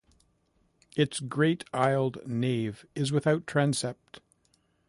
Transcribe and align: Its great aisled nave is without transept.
Its 0.95 1.19
great 1.19 1.63
aisled 1.75 2.25
nave 2.25 2.87
is 2.95 3.11
without 3.11 3.45
transept. 3.45 4.19